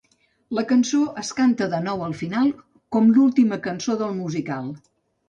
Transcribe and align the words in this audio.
La 0.59 0.61
cançó 0.69 1.01
es 1.23 1.29
canta 1.39 1.67
de 1.73 1.81
nou 1.87 2.01
al 2.05 2.15
final 2.21 2.49
com 2.97 3.13
l'última 3.19 3.61
cançó 3.67 3.99
del 4.01 4.17
musical. 4.23 4.73